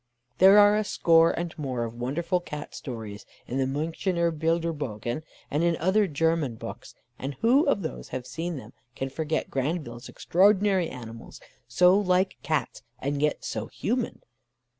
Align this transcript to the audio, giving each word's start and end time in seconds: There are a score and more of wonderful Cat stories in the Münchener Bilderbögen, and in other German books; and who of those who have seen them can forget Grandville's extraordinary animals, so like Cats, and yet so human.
There 0.39 0.57
are 0.57 0.75
a 0.77 0.83
score 0.83 1.29
and 1.29 1.55
more 1.59 1.83
of 1.83 1.93
wonderful 1.93 2.39
Cat 2.39 2.73
stories 2.73 3.23
in 3.45 3.59
the 3.59 3.65
Münchener 3.65 4.31
Bilderbögen, 4.35 5.21
and 5.51 5.63
in 5.63 5.75
other 5.77 6.07
German 6.07 6.55
books; 6.55 6.95
and 7.19 7.35
who 7.41 7.67
of 7.67 7.83
those 7.83 8.09
who 8.09 8.17
have 8.17 8.25
seen 8.25 8.57
them 8.57 8.73
can 8.95 9.09
forget 9.11 9.51
Grandville's 9.51 10.09
extraordinary 10.09 10.89
animals, 10.89 11.39
so 11.67 11.95
like 11.95 12.37
Cats, 12.41 12.81
and 12.97 13.21
yet 13.21 13.45
so 13.45 13.67
human. 13.67 14.23